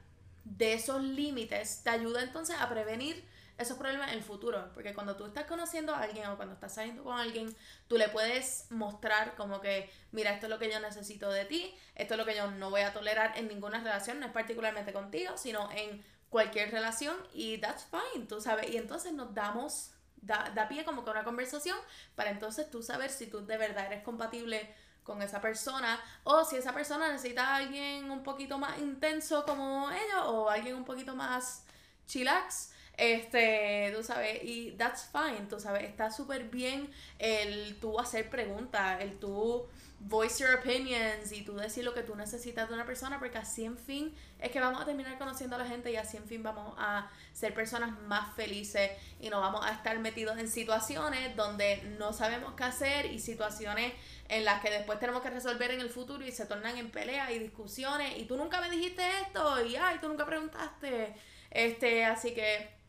de 0.43 0.74
esos 0.74 1.01
límites 1.01 1.82
te 1.84 1.91
ayuda 1.91 2.22
entonces 2.22 2.58
a 2.60 2.67
prevenir 2.67 3.24
esos 3.63 3.77
problemas 3.77 4.12
en 4.12 4.17
el 4.17 4.24
futuro. 4.24 4.70
Porque 4.74 4.93
cuando 4.93 5.15
tú 5.15 5.25
estás 5.25 5.46
conociendo 5.46 5.93
a 5.93 6.01
alguien 6.01 6.27
o 6.27 6.36
cuando 6.36 6.53
estás 6.53 6.75
saliendo 6.75 7.03
con 7.03 7.17
alguien, 7.17 7.55
tú 7.88 7.98
le 7.98 8.10
puedes 8.10 8.67
mostrar 8.70 9.36
como 9.36 9.60
que, 9.62 9.89
mira, 10.12 10.32
esto 10.32 10.46
es 10.46 10.50
lo 10.50 10.60
que 10.60 10.72
yo 10.72 10.79
necesito 10.79 11.29
de 11.32 11.46
ti, 11.46 11.74
esto 11.96 12.13
es 12.13 12.17
lo 12.17 12.25
que 12.25 12.36
yo 12.36 12.51
no 12.51 12.70
voy 12.70 12.82
a 12.82 12.93
tolerar 12.93 13.38
en 13.38 13.48
ninguna 13.48 13.79
relación, 13.79 14.20
no 14.20 14.27
es 14.27 14.32
particularmente 14.32 14.93
contigo, 14.93 15.38
sino 15.38 15.70
en 15.72 16.03
cualquier 16.29 16.72
relación 16.72 17.15
y 17.34 17.58
that's 17.60 17.86
fine, 17.86 18.25
tú 18.25 18.41
sabes. 18.41 18.70
Y 18.70 18.77
entonces 18.77 19.13
nos 19.13 19.34
damos, 19.34 19.91
da, 20.17 20.51
da 20.55 20.67
pie 20.67 20.84
como 20.84 21.03
que 21.03 21.12
una 21.12 21.24
conversación 21.24 21.77
para 22.15 22.32
entonces 22.32 22.70
tú 22.70 22.82
saber 22.82 23.10
si 23.10 23.27
tú 23.27 23.46
de 23.46 23.58
verdad 23.58 23.86
eres 23.88 24.03
compatible 24.03 24.74
con 25.03 25.22
esa 25.22 25.41
persona 25.41 26.00
o 26.24 26.43
si 26.46 26.55
esa 26.55 26.74
persona 26.74 27.12
necesita 27.12 27.50
a 27.50 27.55
alguien 27.58 28.10
un 28.10 28.24
poquito 28.24 28.58
más 28.58 28.79
intenso 28.79 29.46
como 29.46 29.91
ella 29.91 30.25
o 30.25 30.50
alguien 30.50 30.75
un 30.75 30.86
poquito 30.86 31.15
más 31.15 31.65
chillax 32.08 32.72
este, 32.98 33.92
tú 33.96 34.04
sabes, 34.04 34.44
y 34.44 34.72
that's 34.78 35.10
fine, 35.12 35.48
tú 35.50 35.60
sabes, 35.60 35.84
está 35.84 36.12
súper 36.12 36.44
bien 36.46 36.90
el 37.18 37.80
tú 37.80 38.00
hacer 38.00 38.30
preguntas, 38.30 39.02
el 39.02 39.18
tú 39.20 39.68
voice 40.00 40.44
your 40.44 40.54
opinions 40.60 41.32
y 41.32 41.44
tú 41.44 41.56
decir 41.56 41.84
lo 41.84 41.94
que 41.94 42.04
tú 42.04 42.16
necesitas 42.16 42.68
de 42.68 42.76
una 42.76 42.86
persona, 42.86 43.20
porque 43.20 43.38
así 43.38 43.64
en 43.66 43.78
fin 43.78 44.14
es 44.40 44.52
que 44.52 44.60
vamos 44.60 44.82
a 44.82 44.86
terminar 44.86 45.18
conociendo 45.18 45.56
a 45.56 45.60
la 45.60 45.66
gente 45.66 45.92
y 45.92 45.96
así 45.96 46.18
en 46.18 46.26
fin 46.26 46.44
vamos 46.44 46.76
a 46.78 47.10
ser 47.32 47.54
personas 47.54 47.98
más 48.02 48.36
felices 48.36 48.92
y 49.20 49.30
no 49.30 49.40
vamos 49.40 49.66
a 49.66 49.72
estar 49.72 49.98
metidos 50.00 50.38
en 50.38 50.50
situaciones 50.50 51.36
donde 51.36 51.82
no 51.98 52.12
sabemos 52.12 52.54
qué 52.56 52.64
hacer 52.66 53.06
y 53.08 53.20
situaciones 53.20 53.94
en 54.28 54.46
las 54.46 54.62
que 54.62 54.70
después 54.70 55.00
tenemos 55.00 55.22
que 55.22 55.30
resolver 55.30 55.72
en 55.72 55.80
el 55.80 55.90
futuro 55.90 56.26
y 56.26 56.32
se 56.32 56.46
tornan 56.46 56.78
en 56.78 56.92
peleas 56.92 57.32
y 57.32 57.40
discusiones 57.40 58.18
y 58.18 58.26
tú 58.26 58.36
nunca 58.36 58.60
me 58.60 58.70
dijiste 58.70 59.04
esto 59.22 59.66
y 59.66 59.78
ay, 59.78 60.00
tú 60.00 60.10
nunca 60.10 60.26
preguntaste. 60.26 61.16
Este, 61.50 62.04
así 62.04 62.34
que 62.34 62.83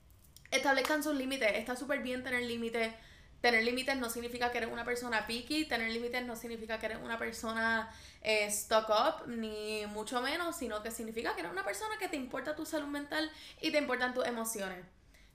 establezcan 0.56 1.02
sus 1.02 1.14
límites. 1.14 1.50
Está 1.54 1.76
súper 1.76 2.00
bien 2.00 2.22
tener 2.22 2.42
límites. 2.42 2.92
Tener 3.40 3.62
límites 3.62 3.96
no 3.98 4.08
significa 4.08 4.50
que 4.50 4.58
eres 4.58 4.72
una 4.72 4.86
persona 4.86 5.26
picky, 5.26 5.66
tener 5.66 5.90
límites 5.90 6.24
no 6.24 6.34
significa 6.34 6.78
que 6.78 6.86
eres 6.86 6.98
una 7.02 7.18
persona 7.18 7.90
eh, 8.22 8.50
stuck 8.50 8.88
up, 8.88 9.28
ni 9.28 9.84
mucho 9.86 10.22
menos, 10.22 10.56
sino 10.56 10.82
que 10.82 10.90
significa 10.90 11.34
que 11.34 11.40
eres 11.40 11.52
una 11.52 11.62
persona 11.62 11.98
que 11.98 12.08
te 12.08 12.16
importa 12.16 12.56
tu 12.56 12.64
salud 12.64 12.86
mental 12.86 13.30
y 13.60 13.70
te 13.70 13.76
importan 13.76 14.14
tus 14.14 14.26
emociones. 14.26 14.86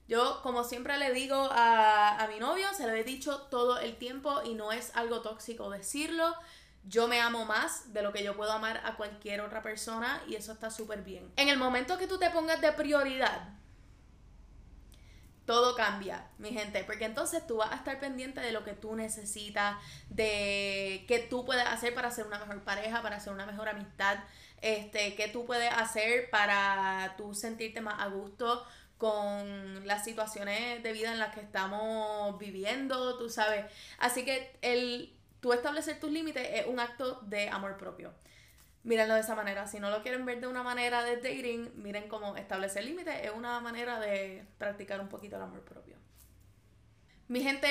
Yo, 0.08 0.40
como 0.42 0.64
siempre 0.64 0.98
le 0.98 1.12
digo 1.12 1.36
a, 1.52 2.20
a 2.20 2.26
mi 2.26 2.40
novio, 2.40 2.66
se 2.76 2.88
lo 2.88 2.94
he 2.94 3.04
dicho 3.04 3.42
todo 3.42 3.78
el 3.78 3.96
tiempo 3.96 4.42
y 4.42 4.54
no 4.54 4.72
es 4.72 4.90
algo 4.96 5.22
tóxico 5.22 5.70
decirlo. 5.70 6.34
Yo 6.82 7.06
me 7.06 7.20
amo 7.20 7.44
más 7.44 7.92
de 7.92 8.02
lo 8.02 8.12
que 8.12 8.24
yo 8.24 8.34
puedo 8.36 8.50
amar 8.50 8.80
a 8.84 8.96
cualquier 8.96 9.40
otra 9.40 9.62
persona 9.62 10.20
y 10.26 10.34
eso 10.34 10.50
está 10.50 10.68
súper 10.70 11.02
bien. 11.02 11.30
En 11.36 11.48
el 11.48 11.58
momento 11.58 11.96
que 11.96 12.08
tú 12.08 12.18
te 12.18 12.30
pongas 12.30 12.60
de 12.60 12.72
prioridad, 12.72 13.59
todo 15.50 15.74
cambia, 15.74 16.28
mi 16.38 16.50
gente, 16.50 16.84
porque 16.84 17.06
entonces 17.06 17.44
tú 17.44 17.56
vas 17.56 17.72
a 17.72 17.74
estar 17.74 17.98
pendiente 17.98 18.40
de 18.40 18.52
lo 18.52 18.62
que 18.62 18.72
tú 18.72 18.94
necesitas, 18.94 19.76
de 20.08 21.04
qué 21.08 21.18
tú 21.18 21.44
puedes 21.44 21.66
hacer 21.66 21.92
para 21.92 22.08
ser 22.12 22.24
una 22.28 22.38
mejor 22.38 22.62
pareja, 22.62 23.02
para 23.02 23.18
ser 23.18 23.32
una 23.32 23.46
mejor 23.46 23.68
amistad, 23.68 24.18
este, 24.62 25.16
qué 25.16 25.26
tú 25.26 25.46
puedes 25.46 25.72
hacer 25.72 26.30
para 26.30 27.14
tú 27.16 27.34
sentirte 27.34 27.80
más 27.80 28.00
a 28.00 28.06
gusto 28.06 28.64
con 28.96 29.84
las 29.88 30.04
situaciones 30.04 30.84
de 30.84 30.92
vida 30.92 31.10
en 31.10 31.18
las 31.18 31.34
que 31.34 31.40
estamos 31.40 32.38
viviendo, 32.38 33.18
tú 33.18 33.28
sabes. 33.28 33.64
Así 33.98 34.24
que 34.24 34.56
el 34.62 35.12
tú 35.40 35.52
establecer 35.52 35.98
tus 35.98 36.12
límites 36.12 36.48
es 36.48 36.66
un 36.68 36.78
acto 36.78 37.22
de 37.22 37.48
amor 37.48 37.76
propio 37.76 38.12
mírenlo 38.82 39.14
de 39.14 39.20
esa 39.20 39.34
manera. 39.34 39.66
Si 39.66 39.80
no 39.80 39.90
lo 39.90 40.02
quieren 40.02 40.24
ver 40.24 40.40
de 40.40 40.46
una 40.46 40.62
manera 40.62 41.04
de 41.04 41.16
dating, 41.16 41.70
miren 41.76 42.08
cómo 42.08 42.36
establecer 42.36 42.84
límites 42.84 43.14
es 43.22 43.30
una 43.32 43.60
manera 43.60 44.00
de 44.00 44.46
practicar 44.58 45.00
un 45.00 45.08
poquito 45.08 45.36
el 45.36 45.42
amor 45.42 45.64
propio. 45.64 45.96
Mi 47.28 47.42
gente, 47.42 47.68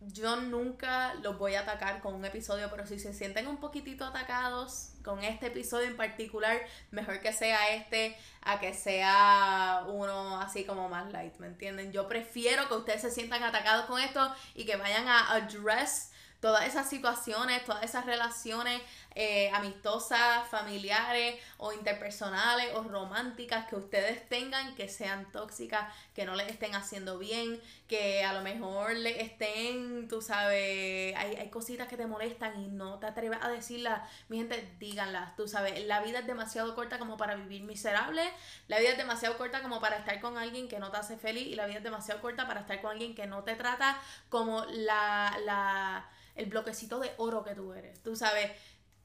yo 0.00 0.36
nunca 0.36 1.14
los 1.22 1.38
voy 1.38 1.54
a 1.54 1.60
atacar 1.60 2.00
con 2.00 2.14
un 2.14 2.24
episodio, 2.24 2.68
pero 2.70 2.86
si 2.86 2.98
se 2.98 3.14
sienten 3.14 3.46
un 3.46 3.58
poquitito 3.58 4.04
atacados 4.04 4.92
con 5.04 5.22
este 5.22 5.46
episodio 5.46 5.86
en 5.86 5.96
particular, 5.96 6.60
mejor 6.90 7.20
que 7.20 7.32
sea 7.32 7.74
este 7.74 8.16
a 8.42 8.60
que 8.60 8.74
sea 8.74 9.84
uno 9.88 10.40
así 10.40 10.64
como 10.64 10.88
más 10.88 11.12
light, 11.12 11.36
¿me 11.38 11.46
entienden? 11.46 11.92
Yo 11.92 12.08
prefiero 12.08 12.68
que 12.68 12.74
ustedes 12.74 13.02
se 13.02 13.10
sientan 13.10 13.42
atacados 13.42 13.86
con 13.86 14.00
esto 14.00 14.34
y 14.54 14.66
que 14.66 14.76
vayan 14.76 15.06
a 15.08 15.32
address 15.32 16.10
todas 16.40 16.66
esas 16.66 16.88
situaciones, 16.88 17.64
todas 17.64 17.82
esas 17.82 18.06
relaciones 18.06 18.82
eh, 19.18 19.50
amistosas, 19.54 20.46
familiares 20.48 21.40
o 21.56 21.72
interpersonales 21.72 22.74
o 22.74 22.82
románticas 22.82 23.66
que 23.66 23.74
ustedes 23.74 24.28
tengan 24.28 24.74
que 24.74 24.90
sean 24.90 25.32
tóxicas, 25.32 25.90
que 26.14 26.26
no 26.26 26.36
les 26.36 26.48
estén 26.48 26.74
haciendo 26.74 27.18
bien, 27.18 27.58
que 27.88 28.24
a 28.24 28.34
lo 28.34 28.42
mejor 28.42 28.94
le 28.94 29.22
estén, 29.22 30.06
tú 30.06 30.20
sabes, 30.20 31.16
hay, 31.16 31.34
hay 31.36 31.48
cositas 31.48 31.88
que 31.88 31.96
te 31.96 32.06
molestan 32.06 32.60
y 32.60 32.68
no 32.68 32.98
te 32.98 33.06
atreves 33.06 33.38
a 33.40 33.48
decirlas, 33.48 34.02
mi 34.28 34.36
gente, 34.36 34.70
díganlas, 34.78 35.34
tú 35.34 35.48
sabes, 35.48 35.82
la 35.86 36.02
vida 36.02 36.18
es 36.18 36.26
demasiado 36.26 36.74
corta 36.74 36.98
como 36.98 37.16
para 37.16 37.36
vivir 37.36 37.62
miserable, 37.62 38.22
la 38.68 38.78
vida 38.78 38.90
es 38.90 38.98
demasiado 38.98 39.38
corta 39.38 39.62
como 39.62 39.80
para 39.80 39.96
estar 39.96 40.20
con 40.20 40.36
alguien 40.36 40.68
que 40.68 40.78
no 40.78 40.90
te 40.90 40.98
hace 40.98 41.16
feliz 41.16 41.46
y 41.46 41.54
la 41.54 41.64
vida 41.64 41.78
es 41.78 41.84
demasiado 41.84 42.20
corta 42.20 42.46
para 42.46 42.60
estar 42.60 42.82
con 42.82 42.90
alguien 42.90 43.14
que 43.14 43.26
no 43.26 43.44
te 43.44 43.54
trata 43.54 43.98
como 44.28 44.66
la, 44.66 45.38
la 45.46 46.06
el 46.36 46.46
bloquecito 46.46 47.00
de 47.00 47.12
oro 47.16 47.42
que 47.42 47.54
tú 47.54 47.72
eres. 47.72 48.02
Tú 48.02 48.14
sabes, 48.14 48.50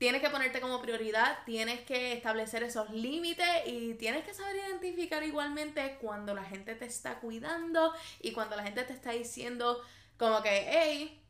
tienes 0.01 0.23
que 0.23 0.31
ponerte 0.31 0.59
como 0.61 0.81
prioridad, 0.81 1.37
tienes 1.45 1.81
que 1.81 2.13
establecer 2.13 2.63
esos 2.63 2.89
límites 2.89 3.45
y 3.67 3.93
tienes 3.93 4.25
que 4.25 4.33
saber 4.33 4.55
identificar 4.55 5.21
igualmente 5.23 5.99
cuando 6.01 6.33
la 6.33 6.43
gente 6.43 6.73
te 6.73 6.85
está 6.85 7.19
cuidando 7.19 7.93
y 8.19 8.31
cuando 8.31 8.55
la 8.55 8.63
gente 8.63 8.81
te 8.81 8.93
está 8.93 9.11
diciendo 9.11 9.79
como 10.17 10.41
que, 10.41 10.65
hey, 10.67 11.23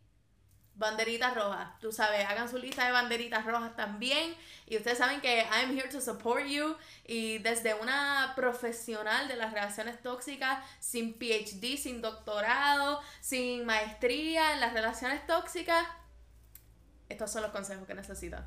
banderitas 0.75 1.35
rojas. 1.35 1.77
Tú 1.81 1.91
sabes, 1.91 2.25
hagan 2.25 2.47
su 2.47 2.59
lista 2.59 2.85
de 2.85 2.93
banderitas 2.93 3.45
rojas 3.45 3.75
también. 3.75 4.33
Y 4.65 4.77
ustedes 4.77 4.99
saben 4.99 5.19
que 5.19 5.45
I'm 5.51 5.77
here 5.77 5.89
to 5.89 5.99
support 5.99 6.45
you. 6.45 6.77
Y 7.05 7.39
desde 7.39 7.73
una 7.73 8.31
profesional 8.37 9.27
de 9.27 9.35
las 9.35 9.51
relaciones 9.51 10.01
tóxicas, 10.01 10.63
sin 10.79 11.15
PhD, 11.15 11.75
sin 11.77 12.01
doctorado, 12.01 13.01
sin 13.19 13.65
maestría 13.65 14.53
en 14.53 14.61
las 14.61 14.71
relaciones 14.71 15.27
tóxicas, 15.27 15.85
estos 17.12 17.32
son 17.32 17.44
los 17.44 17.51
consejos 17.51 17.86
que 17.86 17.94
necesitas. 17.94 18.41